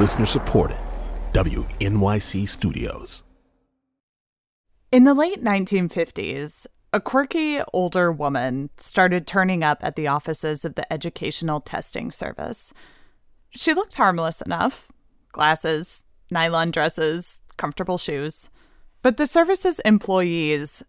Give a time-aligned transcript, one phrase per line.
[0.00, 0.78] Listener supported.
[1.34, 3.22] WNYC Studios.
[4.90, 10.74] In the late 1950s, a quirky older woman started turning up at the offices of
[10.74, 12.72] the Educational Testing Service.
[13.50, 14.88] She looked harmless enough
[15.32, 18.48] glasses, nylon dresses, comfortable shoes.
[19.02, 20.82] But the service's employees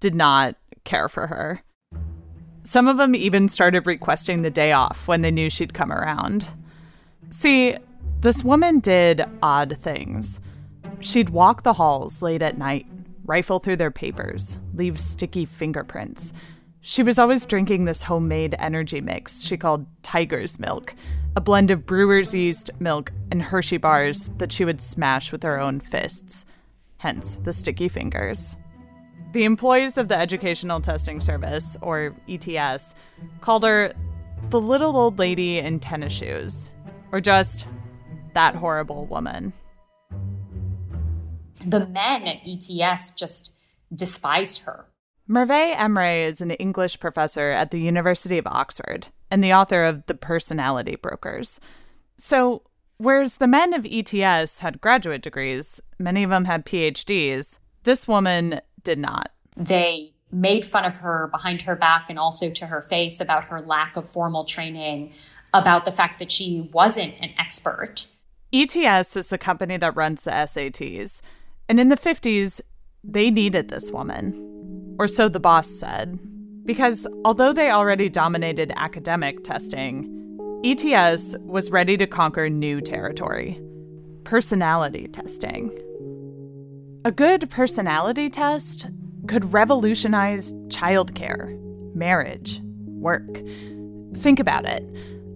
[0.00, 1.62] did not care for her.
[2.64, 6.48] Some of them even started requesting the day off when they knew she'd come around.
[7.30, 7.76] See,
[8.20, 10.40] this woman did odd things.
[11.00, 12.86] She'd walk the halls late at night,
[13.24, 16.32] rifle through their papers, leave sticky fingerprints.
[16.80, 20.94] She was always drinking this homemade energy mix she called Tiger's Milk,
[21.36, 25.60] a blend of brewer's yeast, milk, and Hershey bars that she would smash with her
[25.60, 26.46] own fists.
[26.96, 28.56] Hence the sticky fingers.
[29.32, 32.94] The employees of the Educational Testing Service, or ETS,
[33.40, 33.92] called her
[34.48, 36.72] the little old lady in tennis shoes,
[37.12, 37.66] or just
[38.34, 39.52] that horrible woman.
[41.64, 43.54] The men at ETS just
[43.94, 44.86] despised her.
[45.26, 50.06] Merve Emre is an English professor at the University of Oxford and the author of
[50.06, 51.60] The Personality Brokers.
[52.16, 52.62] So,
[52.96, 58.60] whereas the men of ETS had graduate degrees, many of them had PhDs, this woman
[58.82, 59.32] did not.
[59.56, 63.60] They made fun of her behind her back and also to her face about her
[63.60, 65.12] lack of formal training,
[65.54, 68.06] about the fact that she wasn't an expert.
[68.52, 71.20] ETS is the company that runs the SATs.
[71.68, 72.62] And in the 50s,
[73.04, 74.96] they needed this woman.
[74.98, 76.18] Or so the boss said.
[76.64, 80.14] Because although they already dominated academic testing,
[80.64, 83.60] ETS was ready to conquer new territory
[84.24, 85.70] personality testing.
[87.06, 88.86] A good personality test
[89.26, 91.58] could revolutionize childcare,
[91.94, 93.40] marriage, work.
[94.14, 94.82] Think about it.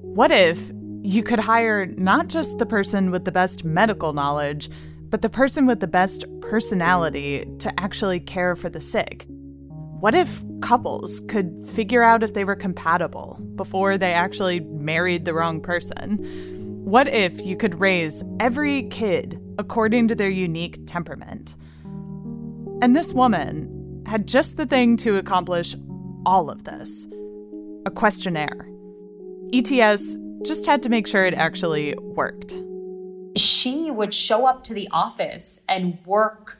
[0.02, 0.70] What if
[1.02, 4.70] you could hire not just the person with the best medical knowledge,
[5.10, 9.26] but the person with the best personality to actually care for the sick?
[9.28, 15.34] What if couples could figure out if they were compatible before they actually married the
[15.34, 16.18] wrong person?
[16.84, 21.56] What if you could raise every kid according to their unique temperament?
[22.80, 25.74] And this woman had just the thing to accomplish
[26.24, 27.06] all of this
[27.86, 28.68] a questionnaire.
[29.52, 32.54] ETS just had to make sure it actually worked.
[33.36, 36.58] She would show up to the office and work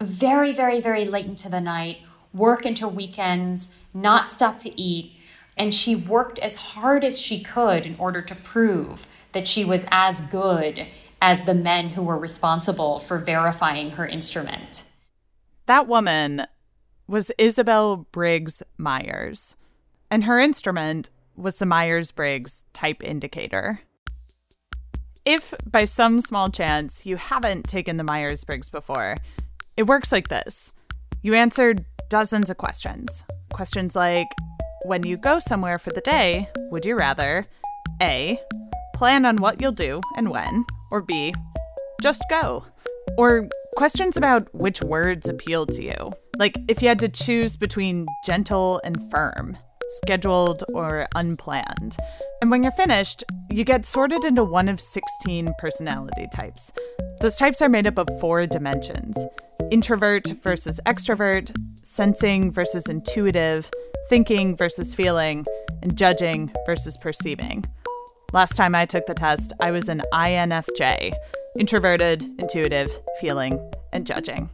[0.00, 1.98] very, very, very late into the night,
[2.32, 5.12] work into weekends, not stop to eat.
[5.56, 9.86] And she worked as hard as she could in order to prove that she was
[9.90, 10.86] as good
[11.20, 14.84] as the men who were responsible for verifying her instrument.
[15.66, 16.46] That woman
[17.06, 19.56] was Isabel Briggs Myers,
[20.10, 23.80] and her instrument was the Myers Briggs type indicator.
[25.24, 29.16] If by some small chance you haven't taken the Myers Briggs before,
[29.76, 30.74] it works like this
[31.22, 31.74] you answer
[32.08, 33.24] dozens of questions.
[33.52, 34.28] Questions like
[34.84, 37.44] When you go somewhere for the day, would you rather
[38.02, 38.40] A.
[38.94, 41.34] Plan on what you'll do and when, or B.
[42.02, 42.64] Just go?
[43.18, 46.12] Or questions about which words appeal to you.
[46.38, 49.58] Like if you had to choose between gentle and firm,
[49.90, 51.96] scheduled or unplanned.
[52.40, 56.72] And when you're finished, you get sorted into one of 16 personality types.
[57.20, 59.18] Those types are made up of four dimensions
[59.70, 63.70] introvert versus extrovert, sensing versus intuitive,
[64.08, 65.46] thinking versus feeling,
[65.82, 67.64] and judging versus perceiving.
[68.32, 71.14] Last time I took the test, I was an INFJ
[71.58, 72.90] introverted, intuitive,
[73.20, 73.58] feeling,
[73.92, 74.50] and judging.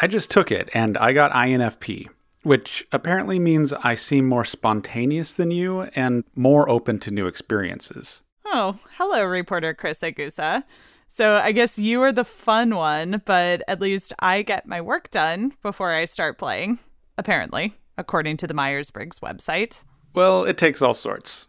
[0.00, 2.08] I just took it and I got INFP
[2.42, 8.22] which apparently means I seem more spontaneous than you and more open to new experiences.
[8.46, 10.64] Oh, hello, reporter Chris Egusa.
[11.06, 15.10] So I guess you are the fun one, but at least I get my work
[15.10, 16.78] done before I start playing,
[17.18, 19.84] apparently, according to the Myers Briggs website.
[20.14, 21.48] Well, it takes all sorts.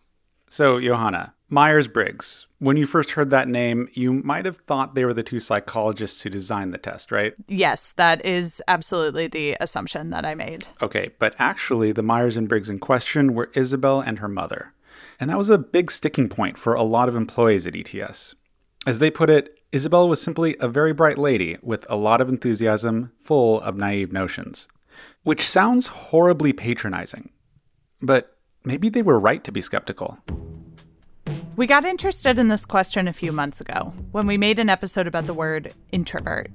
[0.49, 5.03] So, Johanna, Myers Briggs, when you first heard that name, you might have thought they
[5.03, 7.33] were the two psychologists who designed the test, right?
[7.47, 10.67] Yes, that is absolutely the assumption that I made.
[10.79, 14.73] Okay, but actually, the Myers and Briggs in question were Isabel and her mother.
[15.19, 18.35] And that was a big sticking point for a lot of employees at ETS.
[18.85, 22.29] As they put it, Isabel was simply a very bright lady with a lot of
[22.29, 24.67] enthusiasm, full of naive notions.
[25.23, 27.31] Which sounds horribly patronizing.
[28.03, 30.19] But maybe they were right to be skeptical.
[31.57, 35.05] We got interested in this question a few months ago when we made an episode
[35.05, 36.49] about the word introvert.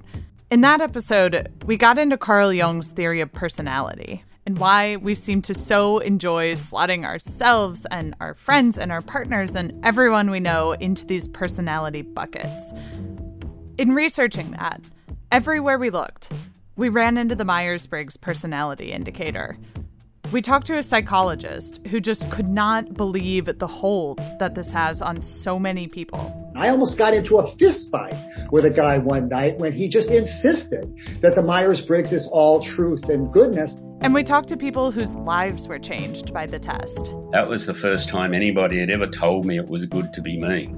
[0.49, 5.43] In that episode, we got into Carl Jung's theory of personality and why we seem
[5.43, 10.71] to so enjoy slotting ourselves and our friends and our partners and everyone we know
[10.71, 12.73] into these personality buckets.
[13.77, 14.81] In researching that,
[15.31, 16.31] everywhere we looked,
[16.75, 19.57] we ran into the Myers Briggs personality indicator.
[20.29, 25.01] We talked to a psychologist who just could not believe the hold that this has
[25.01, 26.51] on so many people.
[26.53, 28.15] I almost got into a fist fight
[28.51, 32.61] with a guy one night when he just insisted that the Myers Briggs is all
[32.75, 33.71] truth and goodness.
[34.01, 37.13] And we talked to people whose lives were changed by the test.
[37.31, 40.37] That was the first time anybody had ever told me it was good to be
[40.37, 40.75] me.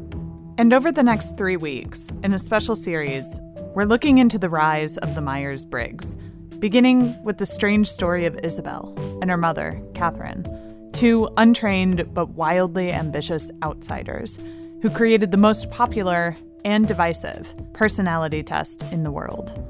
[0.59, 3.41] And over the next three weeks, in a special series,
[3.73, 6.15] we're looking into the rise of the Myers Briggs,
[6.59, 12.91] beginning with the strange story of Isabel and her mother, Catherine, two untrained but wildly
[12.91, 14.39] ambitious outsiders
[14.81, 16.35] who created the most popular
[16.65, 19.65] and divisive personality test in the world.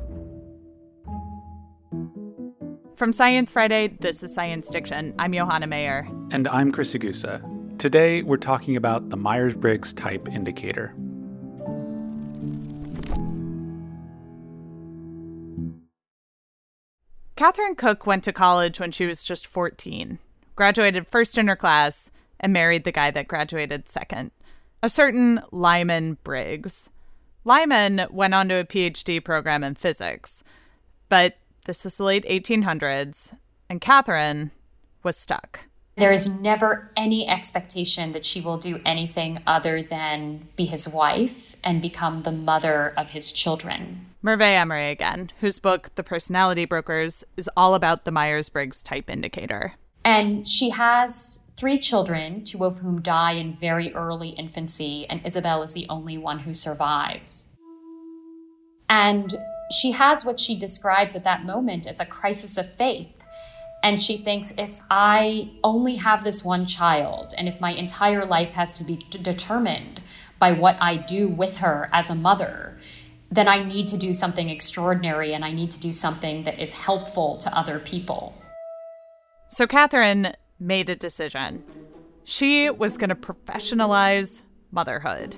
[2.95, 5.13] From Science Friday, this is Science Diction.
[5.19, 6.07] I'm Johanna Mayer.
[6.31, 7.77] And I'm Chris Egusa.
[7.77, 10.93] Today, we're talking about the Myers Briggs Type Indicator.
[17.39, 20.19] Catherine Cook went to college when she was just 14,
[20.57, 24.31] graduated first in her class, and married the guy that graduated second,
[24.83, 26.89] a certain Lyman Briggs.
[27.45, 30.43] Lyman went on to a PhD program in physics,
[31.07, 33.33] but this is the late 1800s,
[33.69, 34.51] and Catherine
[35.01, 35.68] was stuck.
[35.99, 36.41] There is mm-hmm.
[36.41, 42.23] never any expectation that she will do anything other than be his wife and become
[42.23, 44.05] the mother of his children.
[44.21, 49.09] Merve Emre again, whose book, The Personality Brokers, is all about the Myers Briggs type
[49.09, 49.73] indicator.
[50.05, 55.63] And she has three children, two of whom die in very early infancy, and Isabel
[55.63, 57.55] is the only one who survives.
[58.89, 59.35] And
[59.69, 63.18] she has what she describes at that moment as a crisis of faith.
[63.81, 68.51] And she thinks if I only have this one child, and if my entire life
[68.51, 70.01] has to be determined
[70.37, 72.77] by what I do with her as a mother,
[73.31, 76.73] then I need to do something extraordinary and I need to do something that is
[76.73, 78.33] helpful to other people.
[79.49, 81.63] So Catherine made a decision.
[82.23, 85.37] She was going to professionalize motherhood.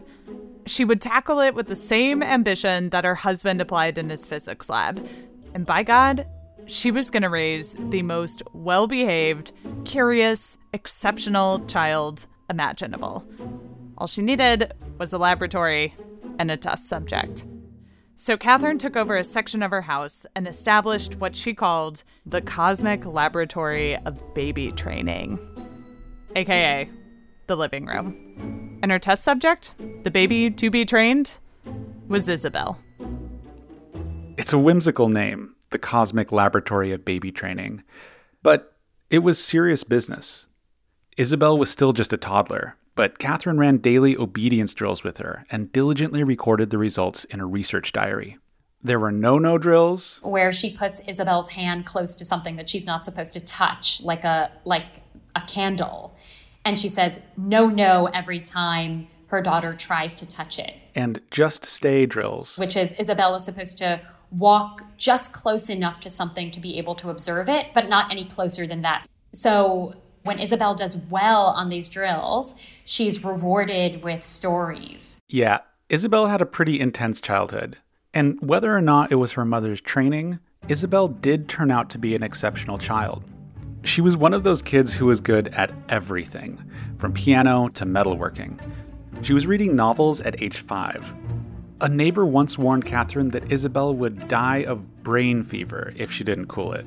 [0.66, 4.70] She would tackle it with the same ambition that her husband applied in his physics
[4.70, 5.06] lab.
[5.54, 6.28] And by God,
[6.66, 9.52] she was going to raise the most well behaved,
[9.86, 13.26] curious, exceptional child imaginable.
[13.98, 15.94] All she needed was a laboratory
[16.40, 17.46] and a test subject.
[18.16, 22.42] So Catherine took over a section of her house and established what she called the
[22.42, 25.40] Cosmic Laboratory of Baby Training,
[26.36, 26.90] aka
[27.48, 28.80] the living room.
[28.84, 31.40] And her test subject, the baby to be trained,
[32.08, 32.80] was Isabel.
[34.38, 37.84] It's a whimsical name, the Cosmic Laboratory of Baby Training,
[38.44, 38.76] but
[39.10, 40.46] it was serious business.
[41.18, 45.72] Isabel was still just a toddler, but Catherine ran daily obedience drills with her and
[45.72, 48.38] diligently recorded the results in a research diary.
[48.84, 52.86] There were no no drills where she puts Isabel's hand close to something that she's
[52.86, 55.04] not supposed to touch, like a like
[55.36, 56.16] a candle.
[56.66, 60.76] And she says no no every time her daughter tries to touch it.
[60.96, 62.58] And just stay drills.
[62.58, 66.96] Which is Isabel is supposed to walk just close enough to something to be able
[66.96, 69.08] to observe it, but not any closer than that.
[69.34, 69.94] So
[70.24, 72.54] when Isabel does well on these drills,
[72.86, 75.18] she's rewarded with stories.
[75.28, 75.60] Yeah,
[75.90, 77.78] Isabel had a pretty intense childhood.
[78.14, 82.14] And whether or not it was her mother's training, Isabel did turn out to be
[82.16, 83.24] an exceptional child.
[83.84, 86.64] She was one of those kids who was good at everything,
[86.98, 88.60] from piano to metalworking.
[89.24, 91.12] She was reading novels at age five.
[91.82, 96.46] A neighbor once warned Catherine that Isabel would die of brain fever if she didn't
[96.46, 96.86] cool it.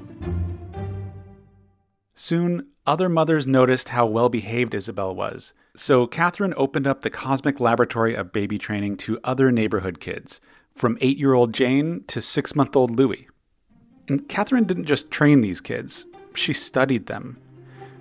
[2.15, 7.59] Soon, other mothers noticed how well behaved Isabel was, so Catherine opened up the Cosmic
[7.59, 10.41] Laboratory of Baby Training to other neighborhood kids,
[10.73, 13.27] from eight year old Jane to six month old Louis.
[14.07, 17.39] And Catherine didn't just train these kids, she studied them.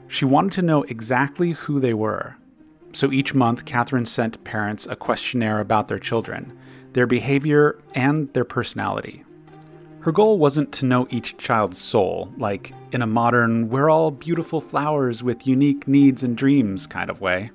[0.07, 2.35] She wanted to know exactly who they were.
[2.91, 6.55] So each month, Catherine sent parents a questionnaire about their children,
[6.93, 9.23] their behavior, and their personality.
[10.01, 14.59] Her goal wasn't to know each child's soul, like in a modern, we're all beautiful
[14.59, 17.51] flowers with unique needs and dreams kind of way.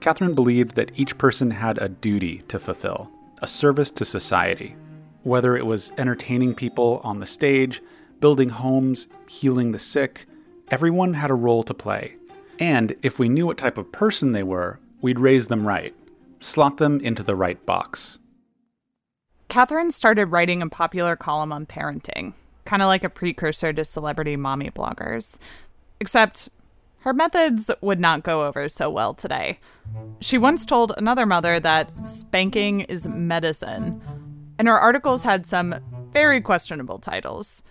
[0.00, 3.10] Catherine believed that each person had a duty to fulfill,
[3.40, 4.76] a service to society.
[5.24, 7.82] Whether it was entertaining people on the stage,
[8.20, 10.26] building homes, healing the sick,
[10.70, 12.14] everyone had a role to play.
[12.58, 15.94] And if we knew what type of person they were, we'd raise them right,
[16.38, 18.18] slot them into the right box.
[19.52, 22.32] Catherine started writing a popular column on parenting,
[22.64, 25.38] kind of like a precursor to celebrity mommy bloggers.
[26.00, 26.48] Except
[27.00, 29.58] her methods would not go over so well today.
[30.22, 34.00] She once told another mother that spanking is medicine,
[34.58, 35.74] and her articles had some
[36.14, 37.62] very questionable titles.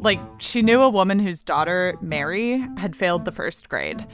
[0.00, 4.04] Like, she knew a woman whose daughter, Mary, had failed the first grade.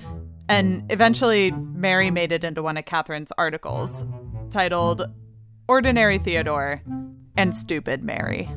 [0.49, 4.05] And eventually, Mary made it into one of Catherine's articles
[4.50, 5.12] titled
[5.70, 6.82] Ordinary Theodore
[7.36, 8.50] and Stupid Mary.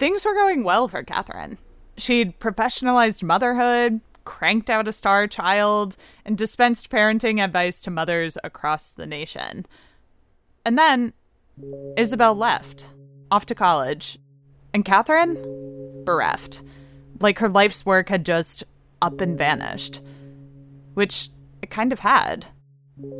[0.00, 1.58] Things were going well for Catherine.
[1.96, 8.90] She'd professionalized motherhood, cranked out a star child, and dispensed parenting advice to mothers across
[8.90, 9.64] the nation.
[10.66, 11.12] And then
[11.96, 12.94] Isabel left,
[13.30, 14.18] off to college,
[14.74, 15.36] and Catherine,
[16.04, 16.64] bereft.
[17.20, 18.64] Like her life's work had just
[19.00, 20.00] up and vanished,
[20.94, 21.28] which
[21.62, 22.48] it kind of had.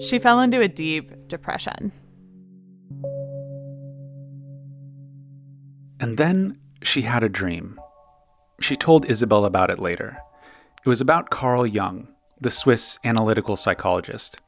[0.00, 1.92] She fell into a deep depression.
[6.00, 7.80] And then she had a dream.
[8.60, 10.18] She told Isabel about it later.
[10.84, 12.08] It was about Carl Jung,
[12.40, 14.40] the Swiss analytical psychologist.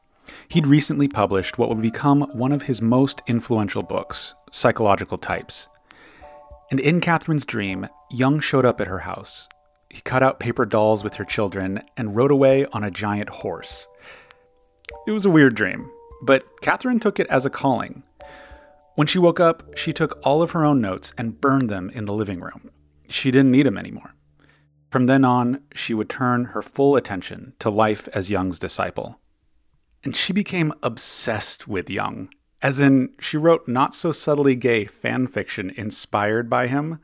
[0.49, 5.67] He'd recently published what would become one of his most influential books, Psychological Types.
[6.71, 9.47] And in Catherine's dream, Jung showed up at her house.
[9.89, 13.87] He cut out paper dolls with her children and rode away on a giant horse.
[15.07, 18.03] It was a weird dream, but Catherine took it as a calling.
[18.95, 22.05] When she woke up, she took all of her own notes and burned them in
[22.05, 22.71] the living room.
[23.09, 24.15] She didn't need them anymore.
[24.89, 29.19] From then on, she would turn her full attention to life as Jung's disciple
[30.05, 32.29] and she became obsessed with Jung,
[32.61, 36.99] As in, she wrote not so subtly gay fan fiction inspired by him.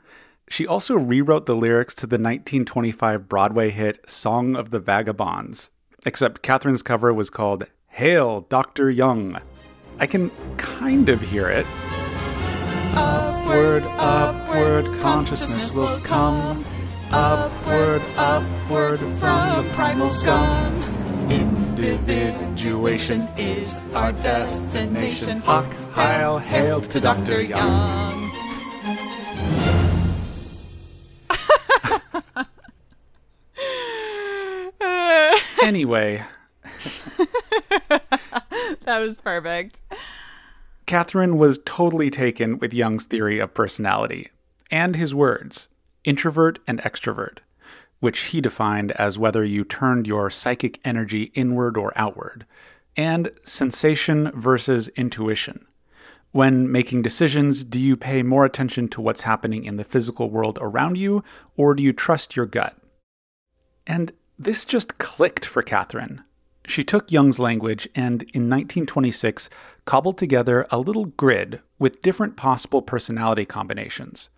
[0.48, 5.70] She also rewrote the lyrics to the 1925 Broadway hit Song of the Vagabonds,
[6.06, 8.90] except Catherine's cover was called Hail, Dr.
[8.90, 9.40] Jung.
[10.00, 11.66] I can kind of hear it.
[12.96, 16.66] Upward, upward, consciousness will come.
[17.12, 20.82] Upward, upward from the primal scum.
[21.30, 25.42] Individuation is our destination.
[25.42, 27.42] Hock, Heil, hail to Dr.
[27.42, 28.31] Jung.
[35.62, 36.26] Anyway,
[37.90, 39.82] that was perfect.
[40.86, 44.30] Catherine was totally taken with Jung's theory of personality
[44.70, 45.68] and his words
[46.04, 47.40] introvert and extrovert
[48.02, 52.46] which he defined as whether you turned your psychic energy inward or outward,
[52.98, 55.66] and sensation versus intuition.
[56.32, 60.58] When making decisions, do you pay more attention to what's happening in the physical world
[60.62, 61.24] around you,
[61.56, 62.76] or do you trust your gut?
[63.86, 64.12] And
[64.44, 66.24] this just clicked for Catherine.
[66.66, 69.50] She took Jung's language and, in 1926,
[69.86, 74.30] cobbled together a little grid with different possible personality combinations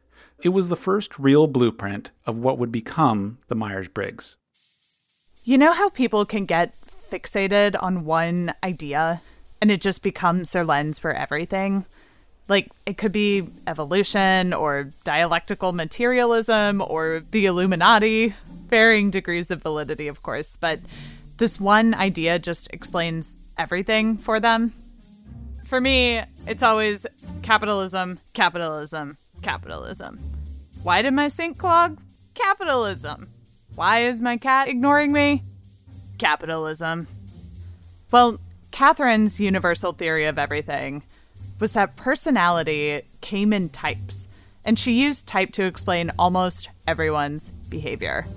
[0.44, 4.36] it was the first real blueprint of what would become the Myers Briggs.
[5.46, 9.22] You know how people can get fixated on one idea
[9.62, 11.86] and it just becomes their lens for everything?
[12.50, 18.34] Like, it could be evolution or dialectical materialism or the Illuminati,
[18.68, 20.80] varying degrees of validity, of course, but
[21.38, 24.74] this one idea just explains everything for them.
[25.64, 27.08] For me, it's always
[27.42, 30.20] capitalism, capitalism, capitalism.
[30.84, 32.00] Why did my sink clog?
[32.34, 33.30] Capitalism.
[33.76, 35.44] Why is my cat ignoring me?
[36.18, 37.08] Capitalism.
[38.12, 38.40] Well,
[38.72, 41.04] Catherine's universal theory of everything
[41.64, 44.28] was that personality came in types,
[44.66, 48.28] and she used type to explain almost everyone's behavior.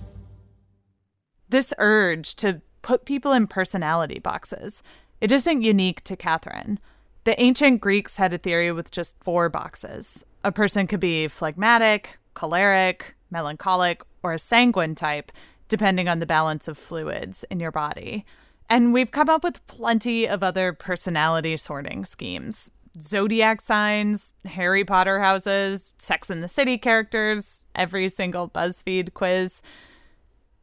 [1.49, 4.80] This urge to put people in personality boxes,
[5.21, 6.78] it isn't unique to Catherine.
[7.25, 10.25] The ancient Greeks had a theory with just four boxes.
[10.45, 15.33] A person could be phlegmatic, choleric, melancholic, or a sanguine type,
[15.66, 18.25] depending on the balance of fluids in your body.
[18.71, 25.20] And we've come up with plenty of other personality sorting schemes zodiac signs, Harry Potter
[25.20, 29.62] houses, Sex in the City characters, every single BuzzFeed quiz.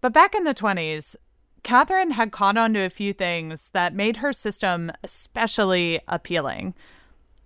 [0.01, 1.15] But back in the 20s,
[1.63, 6.73] Catherine had caught on to a few things that made her system especially appealing.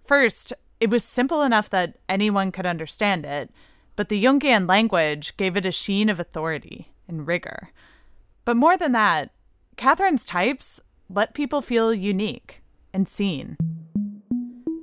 [0.03, 3.51] First, it was simple enough that anyone could understand it
[3.98, 7.72] but the Jungian language gave it a sheen of authority and rigor.
[8.46, 9.32] But more than that,
[9.75, 10.79] Catherine's types
[11.10, 12.62] let people feel unique
[12.94, 13.58] and seen.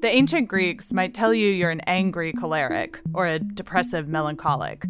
[0.04, 4.84] The ancient Greeks might tell you you're an angry choleric or a depressive melancholic.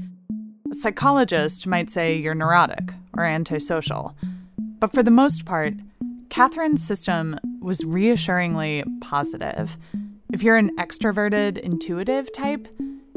[0.68, 4.16] A psychologist might say you're neurotic or antisocial.
[4.80, 5.74] But for the most part,
[6.30, 9.78] Catherine's system was reassuringly positive.
[10.32, 12.66] If you're an extroverted, intuitive type,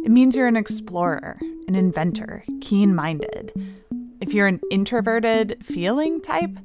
[0.03, 3.53] it means you're an explorer, an inventor, keen minded.
[4.21, 6.59] If you're an introverted, feeling type,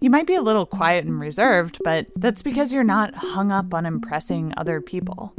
[0.00, 3.72] you might be a little quiet and reserved, but that's because you're not hung up
[3.72, 5.34] on impressing other people.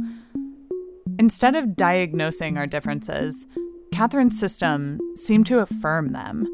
[1.18, 3.46] Instead of diagnosing our differences,
[3.92, 6.46] Catherine's system seemed to affirm them.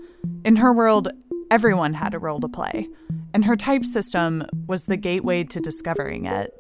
[0.45, 1.09] In her world,
[1.51, 2.89] everyone had a role to play,
[3.33, 6.55] and her type system was the gateway to discovering it.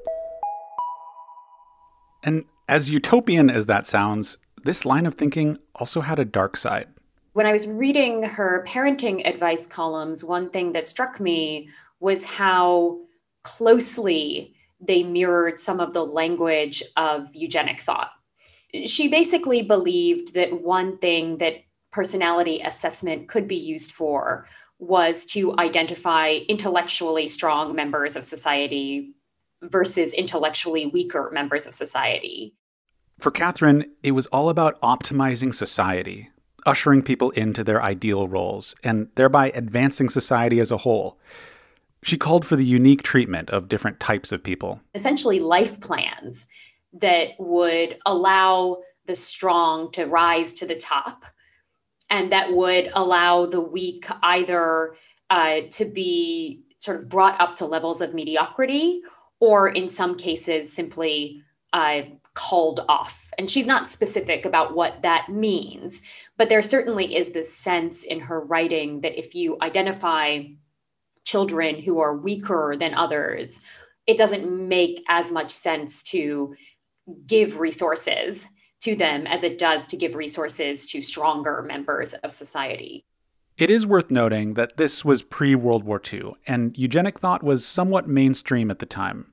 [2.23, 6.89] And as utopian as that sounds, this line of thinking also had a dark side.
[7.35, 13.01] When I was reading her parenting advice columns, one thing that struck me was how
[13.43, 18.13] closely they mirrored some of the language of eugenic thought.
[18.87, 24.47] She basically believed that one thing that personality assessment could be used for
[24.79, 29.13] was to identify intellectually strong members of society
[29.61, 32.55] versus intellectually weaker members of society.
[33.19, 36.31] For Catherine, it was all about optimizing society,
[36.67, 41.19] ushering people into their ideal roles, and thereby advancing society as a whole.
[42.03, 44.81] She called for the unique treatment of different types of people.
[44.95, 46.47] Essentially, life plans
[46.93, 51.25] that would allow the strong to rise to the top
[52.11, 54.95] and that would allow the weak either
[55.31, 59.03] uh, to be sort of brought up to levels of mediocrity
[59.41, 61.43] or in some cases simply
[61.73, 62.03] uh,
[62.35, 63.31] called off.
[63.39, 66.03] And she's not specific about what that means,
[66.37, 70.43] but there certainly is this sense in her writing that if you identify
[71.25, 73.65] children who are weaker than others,
[74.07, 76.55] it doesn't make as much sense to
[77.27, 78.49] give resources
[78.81, 83.05] to them as it does to give resources to stronger members of society.
[83.57, 87.65] It is worth noting that this was pre World War II, and eugenic thought was
[87.65, 89.33] somewhat mainstream at the time.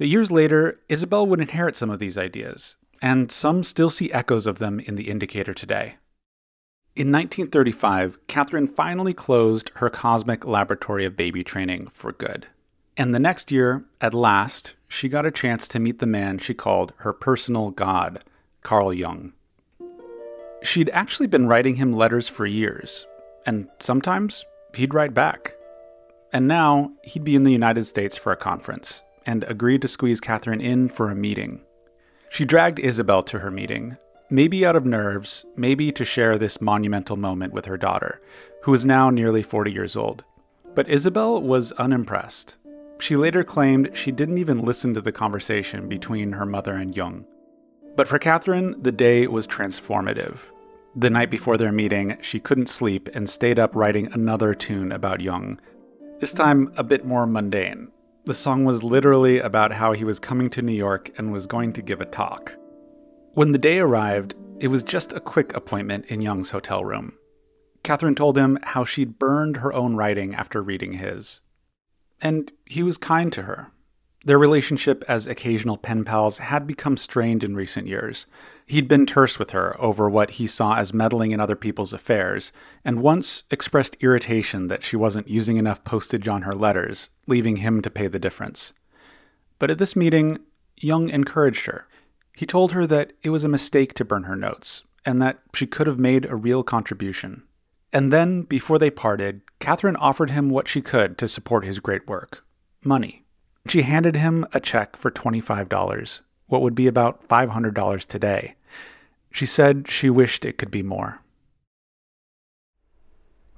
[0.00, 4.46] But years later, Isabel would inherit some of these ideas, and some still see echoes
[4.46, 5.96] of them in the Indicator today.
[6.96, 12.46] In 1935, Catherine finally closed her cosmic laboratory of baby training for good.
[12.96, 16.54] And the next year, at last, she got a chance to meet the man she
[16.54, 18.24] called her personal god,
[18.62, 19.34] Carl Jung.
[20.62, 23.06] She'd actually been writing him letters for years,
[23.44, 25.56] and sometimes he'd write back.
[26.32, 30.20] And now he'd be in the United States for a conference and agreed to squeeze
[30.20, 31.62] Catherine in for a meeting.
[32.28, 33.96] She dragged Isabel to her meeting,
[34.30, 38.20] maybe out of nerves, maybe to share this monumental moment with her daughter,
[38.62, 40.24] who was now nearly 40 years old.
[40.74, 42.56] But Isabel was unimpressed.
[43.00, 47.24] She later claimed she didn't even listen to the conversation between her mother and Jung.
[47.96, 50.38] But for Catherine, the day was transformative.
[50.94, 55.20] The night before their meeting, she couldn't sleep and stayed up writing another tune about
[55.20, 55.60] Jung,
[56.20, 57.90] this time a bit more mundane.
[58.30, 61.72] The song was literally about how he was coming to New York and was going
[61.72, 62.54] to give a talk.
[63.32, 67.14] When the day arrived, it was just a quick appointment in Jung's hotel room.
[67.82, 71.40] Catherine told him how she'd burned her own writing after reading his.
[72.20, 73.72] And he was kind to her.
[74.24, 78.28] Their relationship as occasional pen pals had become strained in recent years.
[78.70, 82.52] He'd been terse with her over what he saw as meddling in other people's affairs,
[82.84, 87.82] and once expressed irritation that she wasn't using enough postage on her letters, leaving him
[87.82, 88.72] to pay the difference.
[89.58, 90.38] But at this meeting,
[90.76, 91.88] Jung encouraged her.
[92.36, 95.66] He told her that it was a mistake to burn her notes, and that she
[95.66, 97.42] could have made a real contribution.
[97.92, 102.06] And then, before they parted, Catherine offered him what she could to support his great
[102.06, 102.44] work
[102.84, 103.24] money.
[103.66, 108.54] She handed him a check for $25, what would be about $500 today.
[109.32, 111.20] She said she wished it could be more.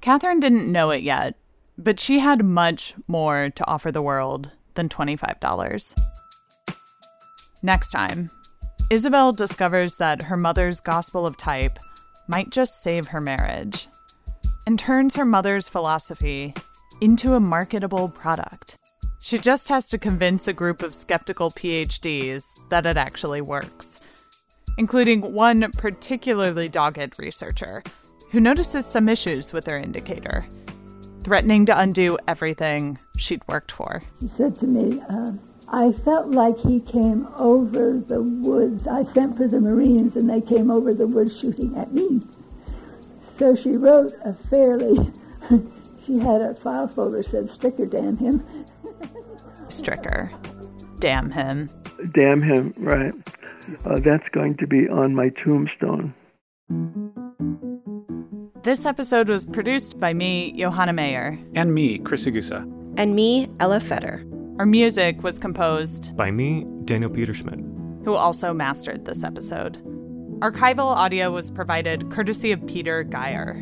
[0.01, 1.35] Catherine didn't know it yet,
[1.77, 5.95] but she had much more to offer the world than $25.
[7.61, 8.29] Next time,
[8.89, 11.79] Isabel discovers that her mother's gospel of type
[12.27, 13.87] might just save her marriage
[14.67, 16.53] and turns her mother's philosophy
[17.01, 18.77] into a marketable product.
[19.19, 24.01] She just has to convince a group of skeptical PhDs that it actually works,
[24.77, 27.83] including one particularly dogged researcher
[28.31, 30.45] who notices some issues with their indicator,
[31.23, 34.01] threatening to undo everything she'd worked for.
[34.19, 35.33] He said to me, uh,
[35.67, 38.87] I felt like he came over the woods.
[38.87, 42.21] I sent for the Marines and they came over the woods shooting at me.
[43.37, 45.11] So she wrote a fairly,
[46.05, 48.45] she had a file folder said, Stricker, damn him.
[49.67, 50.31] Stricker.
[50.99, 51.69] Damn him.
[52.11, 53.13] Damn him, right.
[53.85, 56.13] Uh, that's going to be on my tombstone.
[58.63, 61.37] This episode was produced by me, Johanna Mayer.
[61.53, 62.61] And me, Chris Egusa.
[62.97, 64.23] And me, Ella Feder.
[64.57, 67.59] Our music was composed by me, Daniel Peterschmidt,
[68.05, 69.79] who also mastered this episode.
[70.39, 73.61] Archival audio was provided courtesy of Peter Geyer.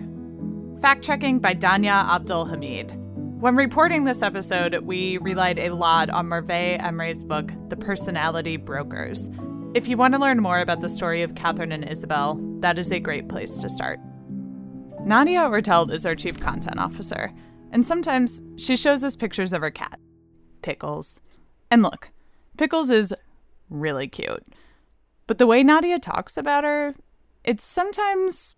[0.82, 2.92] Fact checking by Danya Abdul Hamid.
[3.40, 9.30] When reporting this episode, we relied a lot on Merve Emre's book, The Personality Brokers.
[9.74, 12.92] If you want to learn more about the story of Catherine and Isabel, that is
[12.92, 14.02] a great place to start.
[15.06, 17.32] Nadja Oertelt is our chief content officer,
[17.72, 19.98] and sometimes she shows us pictures of her cat,
[20.62, 21.22] Pickles.
[21.72, 22.12] And look,
[22.58, 23.16] Pickles is
[23.70, 24.46] really cute.
[25.26, 26.94] But the way Nadia talks about her,
[27.46, 28.56] it's sometimes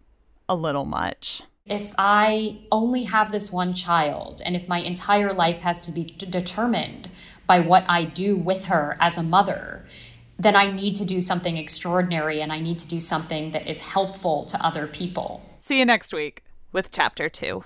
[0.49, 1.43] a little much.
[1.67, 6.05] If I only have this one child, and if my entire life has to be
[6.05, 7.11] d- determined
[7.45, 9.85] by what I do with her as a mother,
[10.43, 13.81] then I need to do something extraordinary and I need to do something that is
[13.81, 15.41] helpful to other people.
[15.57, 17.63] See you next week with Chapter 2.